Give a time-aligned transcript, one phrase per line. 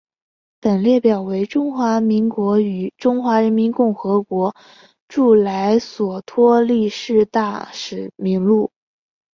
[0.59, 4.55] 本列表为中华民国与中华人民共和国
[5.07, 8.71] 驻莱索托历任大使名录。